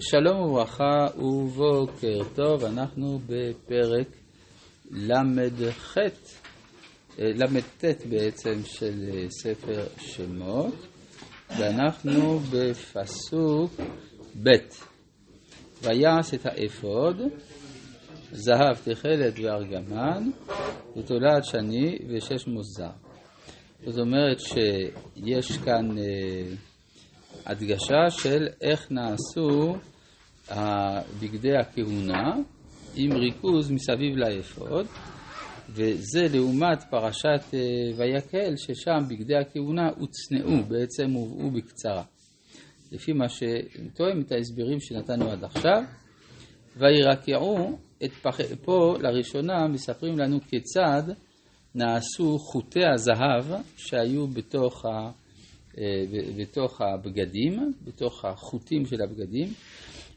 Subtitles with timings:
[0.00, 4.06] שלום וברכה ובוקר טוב, אנחנו בפרק
[4.90, 5.96] ל"ח,
[7.18, 10.74] ל"ט בעצם של ספר שמות,
[11.58, 13.80] ואנחנו בפסוק
[14.42, 14.50] ב'
[15.82, 17.16] ויעש את האפוד,
[18.30, 20.30] זהב, תכלת וארגמן,
[20.96, 22.90] ותולד שני ושש מוזר.
[23.86, 26.54] זאת אומרת שיש כאן אה,
[27.46, 29.76] הדגשה של איך נעשו
[31.20, 32.34] בגדי הכהונה
[32.96, 34.86] עם ריכוז מסביב לאפוד,
[35.68, 37.58] וזה לעומת פרשת אה,
[37.96, 42.02] ויקהל, ששם בגדי הכהונה הוצנעו, בעצם הובאו בקצרה.
[42.92, 45.82] לפי מה שתואם את ההסברים שנתנו עד עכשיו,
[46.76, 48.40] וירקעו את פח...
[48.64, 51.02] פה לראשונה מספרים לנו כיצד
[51.74, 55.21] נעשו חוטי הזהב שהיו בתוך, ה...
[55.78, 55.84] אה,
[56.38, 59.48] בתוך הבגדים, בתוך החוטים של הבגדים.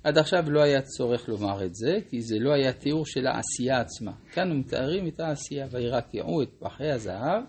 [0.03, 3.79] עד עכשיו לא היה צורך לומר את זה, כי זה לא היה תיאור של העשייה
[3.79, 4.11] עצמה.
[4.33, 7.43] כאן הם מתארים את העשייה, וירקעו את פחי הזהב,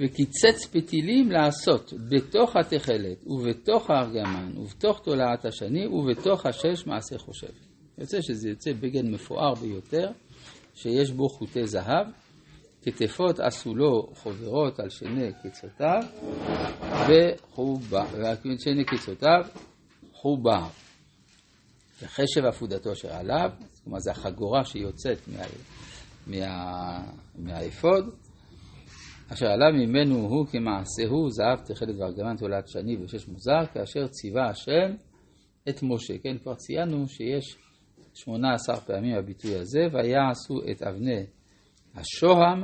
[0.00, 7.52] וקיצץ פתילים לעשות בתוך התכלת, ובתוך הארגמן, ובתוך תולעת השני, ובתוך השש מעשה חושב.
[7.98, 10.10] יוצא שזה יוצא בגד מפואר ביותר,
[10.74, 12.06] שיש בו חוטי זהב,
[12.86, 16.02] כתפות עשו לו חוברות על שני קצותיו,
[17.08, 19.40] וחובה, ועל שני קצותיו
[20.12, 20.68] חובה.
[22.02, 23.50] וחשב עפודתו אשר עליו,
[23.84, 25.44] כלומר זו החגורה שיוצאת מה,
[26.26, 27.02] מה,
[27.34, 28.14] מהאפוד,
[29.32, 34.94] אשר עליו ממנו הוא כמעשהו זהב תכלת וארגמן תולעת שני ושש מוזר, כאשר ציווה השם
[35.68, 36.18] את משה.
[36.18, 37.56] כן, כבר ציינו שיש
[38.14, 41.26] שמונה עשר פעמים הביטוי הזה, ויעשו את אבני
[41.96, 42.62] השוהם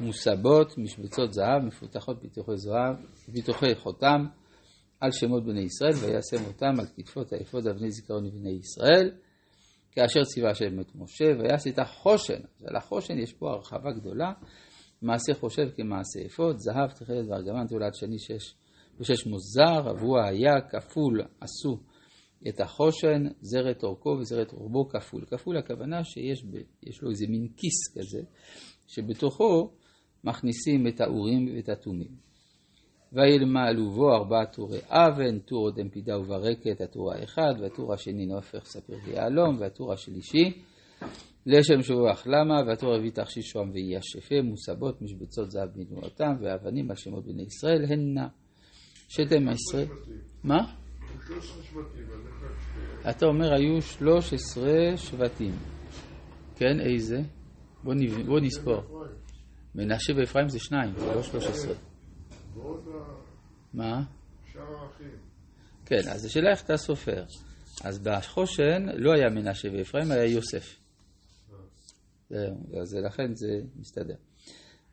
[0.00, 2.96] מוסבות משבצות זהב מפותחות פיתוחי זהב,
[3.32, 4.26] פיתוחי חותם
[5.00, 9.10] על שמות בני ישראל, וישם אותם על כתפות האפוד אבני זיכרון לבני ישראל,
[9.92, 12.40] כאשר ציווה השם את משה, ויעש את החושן.
[12.66, 14.32] על החושן יש פה הרחבה גדולה,
[15.02, 18.54] מעשה חושב כמעשה אפוד, זהב, תכלת וארגמן תולד שני שש
[19.00, 21.78] ושש מוזר, אבוע היה כפול עשו
[22.48, 25.24] את החושן, זרת אורכו וזרת רובו כפול.
[25.24, 26.44] כפול הכוונה שיש
[27.02, 28.22] לו איזה מין כיס כזה,
[28.86, 29.70] שבתוכו
[30.24, 32.26] מכניסים את האורים ואת התומים.
[33.12, 38.96] וילמלו בו ארבעה טורי אבן, טור אודם פידה וברקת, הטור האחד, והטור השני נופך ספיר
[39.06, 40.62] ויהלום, והטור השלישי
[41.46, 46.96] לשם שובח למה, והטור הרביעי תכשיש שוהם ואייה שפה, מוסבות משבצות זהב בנבואתם, ואבנים על
[46.96, 48.28] שמות בני ישראל, הנה
[49.08, 49.84] שתם עשרה.
[50.44, 50.85] מה?
[53.10, 55.54] אתה אומר היו 13 שבטים.
[56.56, 57.20] כן, איזה?
[57.84, 58.26] בוא, נב...
[58.26, 59.04] בוא נספור.
[59.74, 61.74] מנשה ואפרים זה שניים, זה לא 13.
[63.74, 64.02] מה?
[65.86, 67.24] כן, אז השאלה איך אתה סופר.
[67.84, 70.76] אז בחושן לא היה מנשה ואפרים, היה יוסף.
[72.80, 74.14] אז לכן זה מסתדר.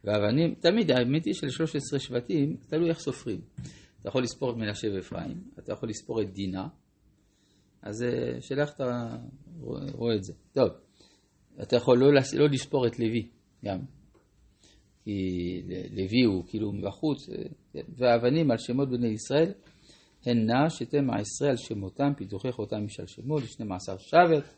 [0.04, 3.42] ואבנים, תמיד האמת היא של 13 שבטים, תלוי איך סופרים.
[4.04, 6.68] אתה יכול לספור את מנשה ואפרים, אתה יכול לספור את דינה,
[7.82, 8.06] אז
[8.40, 9.16] שאלה איך אתה
[9.94, 10.34] רואה את זה.
[10.54, 10.70] טוב,
[11.62, 13.30] אתה יכול לא, לא לספור את לוי
[13.66, 13.80] גם,
[15.04, 15.12] כי
[15.92, 17.36] לוי הוא כאילו מבחוץ, אה,
[17.74, 17.82] כן.
[17.98, 19.52] והאבנים על שמות בני ישראל
[20.26, 24.54] הן נע שתם העשרה על שמותם, פיתוחי חותם משלשמו לשני מעשר שבט.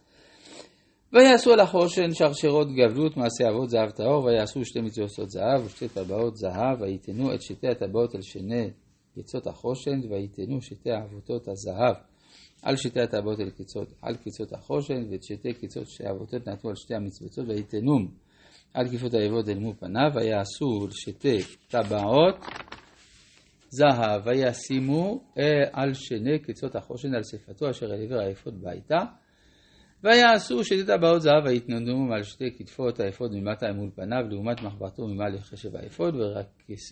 [1.13, 6.35] ויעשו על החושן שרשרות גבלות מעשה אבות זהב טהור, ויעשו שתי מצוות זהב ושתי טבעות
[6.35, 8.69] זהב, ויתנו את שתי הטבעות על שני
[9.15, 11.95] קיצות החושן, ויתנו שתי אבותות הזהב.
[12.61, 16.75] על שתי הטבעות על קיצות, על קיצות החושן, ואת שתי קיצות שתי אבותות נתנו על
[16.75, 18.07] שתי המצוות, ויתנום.
[18.73, 21.37] על כיפות האבוד אל מו פניו, ויעשו שתי
[21.67, 22.35] טבעות
[23.69, 25.23] זהב, וישימו
[25.71, 28.99] על שני קיצות החושן על שפתו אשר אל עבר האפוד ביתה.
[30.03, 35.35] ויעשו שתי טבעות זהב ויתננו על שתי כתפות האפוד ממטה מול פניו לעומת מחברתו ממעל
[35.35, 36.15] לחשב האפוד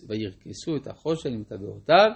[0.08, 2.10] וירכסו את החושן מטבעותיו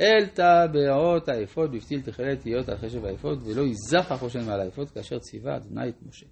[0.00, 5.18] אל טבעות האפוד בפתיל תכלת להיות על חשב האפוד ולא ייזח החושן מעל האפוד כאשר
[5.18, 6.26] ציווה אדוני את משה.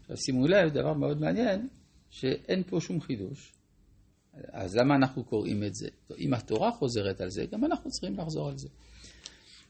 [0.00, 1.68] עכשיו שימו לב, דבר מאוד מעניין,
[2.10, 3.52] שאין פה שום חידוש.
[4.52, 5.88] אז למה אנחנו קוראים את זה?
[6.18, 8.68] אם התורה חוזרת על זה, גם אנחנו צריכים לחזור על זה.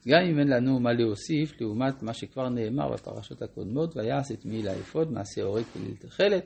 [0.07, 4.67] גם אם אין לנו מה להוסיף לעומת מה שכבר נאמר בפרשות הקודמות, ויעש את מעיל
[4.67, 6.45] האפוד, מעשה הורג כליל תכלת,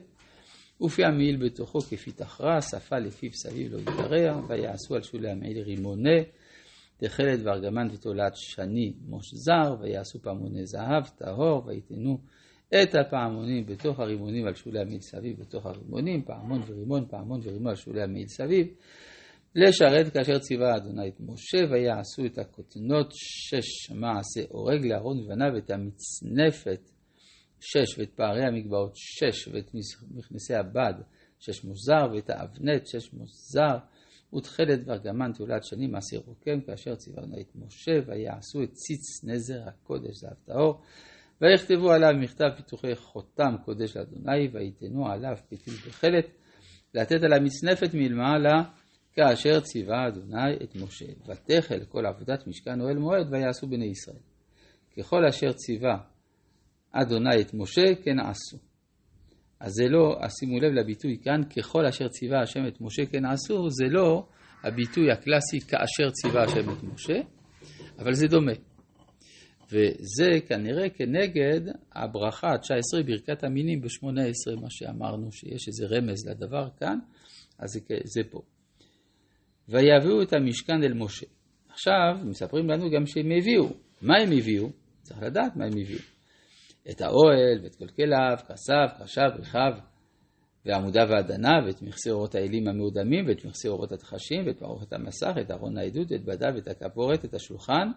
[0.80, 6.20] ופי המעיל בתוכו כפי תחרע, שפה לפיו סביב לא יתרע, ויעשו על שולי המעיל רימונה,
[6.96, 12.18] תכלת וארגמן ותולעת שני מושזר, ויעשו פעמוני זהב, טהור, ויתנו
[12.82, 17.76] את הפעמונים בתוך הרימונים על שולי המעיל סביב בתוך הרימונים, פעמון ורימון, פעמון ורימון על
[17.76, 18.66] שולי המעיל סביב.
[19.54, 25.70] לשרת כאשר ציווה אדוני את משה, ויעשו את הכותנות שש מעשה הורג לאהרון ובניו, ואת
[25.70, 26.90] המצנפת
[27.60, 29.70] שש, ואת פערי המגבעות שש, ואת
[30.10, 30.94] מכנסי הבד
[31.40, 33.76] שש מוזר, ואת האבנט שש מוזר,
[34.34, 39.68] ותכלת וארגמן תעולת שנים מעשי רוקם, כאשר ציווה אדוני את משה, ויעשו את ציץ נזר
[39.68, 40.80] הקודש זהב טהור,
[41.40, 46.26] ויכתבו עליו מכתב פיתוחי חותם קודש לאדוני, ויתנו עליו פיתול וחלת,
[46.94, 48.62] לתת עליו מצנפת מלמעלה,
[49.12, 51.06] כאשר ציווה אדוני את משה.
[51.26, 54.22] ותחל כל עבודת משכן אוהל מועד, ויעשו בני ישראל.
[54.98, 55.98] ככל אשר ציווה
[56.92, 58.58] אדוני את משה, כן עשו.
[59.60, 63.70] אז זה לא, שימו לב לביטוי כאן, ככל אשר ציווה השם את משה כן עשו,
[63.70, 64.26] זה לא
[64.62, 67.20] הביטוי הקלאסי כאשר ציווה השם את משה,
[67.98, 68.52] אבל זה דומה.
[69.68, 71.60] וזה כנראה כנגד
[71.92, 76.98] הברכה ה-19, ברכת המינים ב-18, מה שאמרנו שיש איזה רמז לדבר כאן,
[77.58, 78.42] אז זה, זה פה.
[79.68, 81.26] ויביאו את המשכן אל משה.
[81.68, 83.68] עכשיו, מספרים לנו גם שהם הביאו.
[84.02, 84.68] מה הם הביאו?
[85.02, 85.98] צריך לדעת מה הם הביאו.
[86.90, 89.72] את האוהל ואת כל כליו, כסיו, קרשיו, רכיו,
[90.66, 95.50] ועמודיו והדניו, ואת מכסי אורות האלים המאודמים, ואת מכסי אורות התחשים, ואת מערכת המסך, את
[95.50, 97.88] ארון העדות, את בדיו, את הכפורת, את השולחן,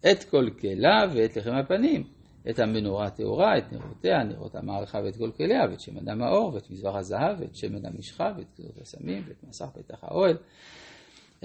[0.00, 2.04] את כל כליו ואת לחם הפנים,
[2.50, 6.94] את המנורה הטהורה, את נרותיה, נרות המערכה ואת כל כליה, ואת שמן המאור, ואת מזבח
[6.94, 10.36] הזהב, ואת שמן המשחה, ואת כזאת הסמים, ואת מסך פתח האוהל,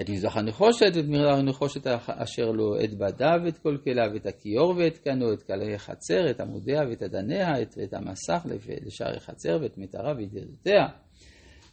[0.00, 4.74] את מזבח הנחושת, ואת מרדף הנחושת אשר לו, את בדיו ואת כל כליו, ואת הכיור
[4.76, 8.46] ואת קנו, את כלי חצר, את עמודיה ואת אדניה, את, ואת המסך
[8.86, 10.86] לשערי חצר, ואת מטרה וידידותיה.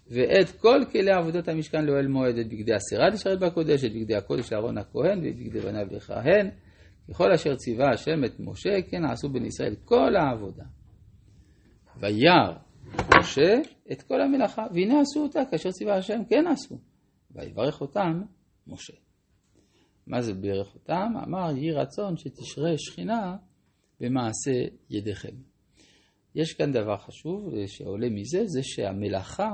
[0.10, 4.54] ואת כל כלי עבודות המשכן לאוהל מועד, את בגדי הסירה לשרת בקודש, את בגדי הקודש
[4.54, 6.50] לאהרון הכהן, ואת בגדי בניו לכהן,
[7.10, 10.64] ככל אשר ציווה השם את משה, כן עשו בני ישראל כל העבודה.
[12.00, 12.58] וירא
[13.20, 13.54] משה
[13.92, 16.80] את כל המלאכה, והנה עשו אותה כאשר ציווה השם, כן עשו.
[17.32, 18.22] ויברך אותם
[18.68, 18.94] משה.
[20.08, 21.14] מה זה בירך אותם?
[21.28, 23.38] אמר יהי רצון שתשרה שכינה
[24.00, 24.52] במעשה
[24.90, 25.36] ידיכם.
[26.36, 29.52] יש כאן דבר חשוב שעולה מזה, זה שהמלאכה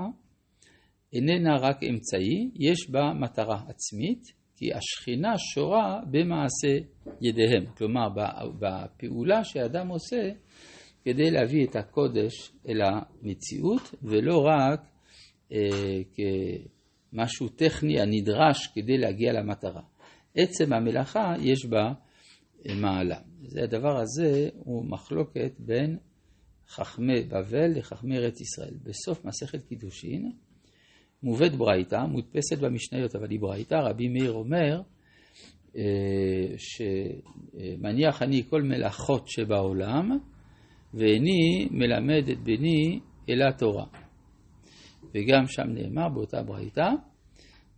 [1.14, 6.78] איננה רק אמצעי, יש בה מטרה עצמית, כי השכינה שורה במעשה
[7.22, 8.08] ידיהם, כלומר
[8.60, 10.30] בפעולה שאדם עושה
[11.06, 14.82] כדי להביא את הקודש אל המציאות, ולא רק
[15.52, 16.02] אה,
[17.12, 19.82] כמשהו טכני הנדרש כדי להגיע למטרה.
[20.36, 21.94] עצם המלאכה יש בה
[22.82, 23.20] מעלה.
[23.42, 25.98] זה הדבר הזה הוא מחלוקת בין
[26.68, 28.78] חכמי בבל לחכמי ארץ ישראל.
[28.84, 30.32] בסוף מסכת קידושין
[31.24, 34.82] מובאת ברייתא, מודפסת במשניות, אבל היא ברייתא, רבי מאיר אומר
[35.78, 35.84] אה,
[36.58, 40.12] שמניח אני כל מלאכות שבעולם,
[40.94, 43.00] ואיני מלמד את בני
[43.30, 43.86] אל התורה.
[45.16, 46.90] וגם שם נאמר באותה ברייתא,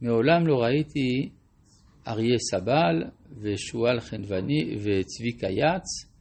[0.02, 1.30] מעולם לא ראיתי
[2.08, 3.04] אריה סבל
[3.42, 6.16] ושועל חנווני וצביקה יץ.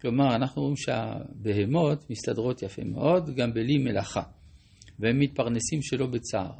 [0.00, 4.22] כלומר, אנחנו רואים שהבהמות מסתדרות יפה מאוד, גם בלי מלאכה.
[5.00, 6.52] והם מתפרנסים שלא בצער.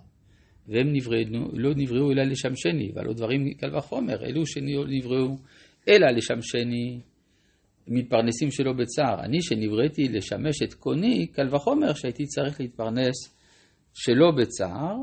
[0.69, 5.37] והם נבראו, לא נבראו אלא לשמשני, ועלו דברים קל וחומר, אלו שנבראו
[5.89, 7.01] אלא לשמשני,
[7.87, 9.25] מתפרנסים שלא בצער.
[9.25, 13.37] אני שנבראתי לשמש את קוני, קל וחומר שהייתי צריך להתפרנס
[13.95, 14.97] שלא בצער,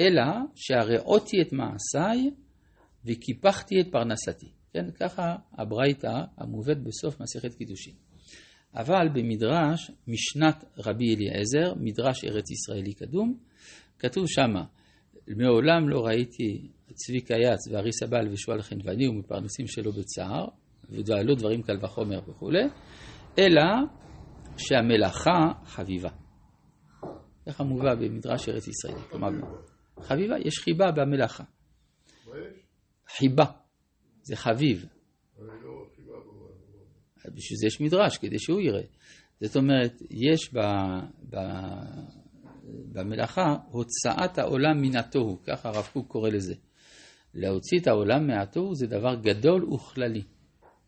[0.00, 0.22] אלא
[0.54, 2.30] שהראותי את מעשיי
[3.04, 4.46] וקיפחתי את פרנסתי.
[4.72, 8.07] כן, ככה הברייתא המובאת בסוף מסכת קידושין.
[8.74, 13.38] אבל במדרש משנת רבי אליעזר, מדרש ארץ ישראלי קדום,
[13.98, 14.64] כתוב שמה,
[15.28, 20.46] מעולם לא ראיתי צבי קייץ ואריס הבעל ושועל חנווני ומפרנסים שלו בצער,
[20.90, 22.64] ודעלו דברים קל וחומר וכולי,
[23.38, 23.62] אלא
[24.56, 26.10] שהמלאכה חביבה.
[27.46, 29.02] ככה מובא במדרש ארץ ישראלי.
[29.10, 29.28] כלומר,
[30.00, 31.44] חביבה, יש חיבה במלאכה.
[33.16, 33.44] חיבה,
[34.22, 34.86] זה חביב.
[37.24, 38.82] בשביל זה יש מדרש, כדי שהוא יראה.
[39.40, 40.58] זאת אומרת, יש ב,
[41.30, 41.36] ב,
[42.92, 46.54] במלאכה הוצאת העולם מן התוהו, ככה הרב קוק קורא לזה.
[47.34, 50.22] להוציא את העולם מהתוהו זה דבר גדול וכללי,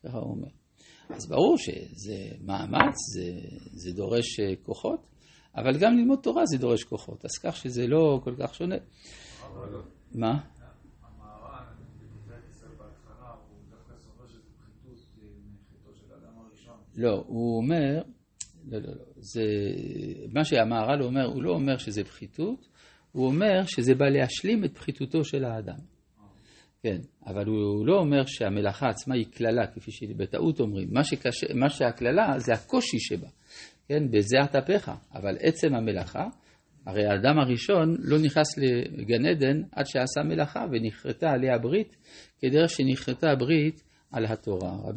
[0.05, 0.49] ככה הוא אומר.
[1.11, 3.33] אז ברור שזה מאמץ, זה,
[3.73, 5.07] זה דורש אה, כוחות,
[5.57, 8.77] אבל גם ללמוד תורה זה דורש כוחות, אז כך שזה לא כל כך שונה.
[10.15, 10.41] מה?
[16.97, 18.03] לא, הוא אומר,
[18.69, 19.43] לא, לא, לא, זה,
[20.33, 22.69] מה שהמהר"ל אומר, הוא לא אומר שזה פחיתות,
[23.13, 25.79] הוא אומר שזה בא להשלים את פחיתותו של האדם.
[26.83, 30.89] כן, אבל הוא לא אומר שהמלאכה עצמה היא קללה, כפי שבטעות אומרים.
[30.93, 33.29] מה, שקשה, מה שהקללה זה הקושי שבה,
[33.89, 36.29] כן, בזה אטפך, אבל עצם המלאכה,
[36.87, 38.59] הרי האדם הראשון לא נכנס
[38.93, 41.97] לגן עדן עד שעשה מלאכה ונכרתה עליה הברית,
[42.41, 43.83] כדרך שנכרתה הברית
[44.13, 44.77] על התורה.